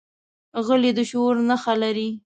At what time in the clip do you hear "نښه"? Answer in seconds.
1.49-1.73